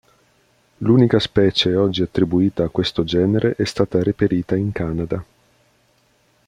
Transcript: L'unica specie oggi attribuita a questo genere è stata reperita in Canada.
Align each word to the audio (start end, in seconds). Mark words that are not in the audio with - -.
L'unica 0.77 1.19
specie 1.19 1.75
oggi 1.75 2.01
attribuita 2.01 2.63
a 2.63 2.69
questo 2.69 3.03
genere 3.03 3.53
è 3.55 3.65
stata 3.65 4.01
reperita 4.01 4.55
in 4.55 4.71
Canada. 4.71 5.23